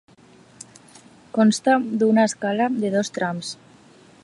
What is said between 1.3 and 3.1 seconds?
Consta d'una escala de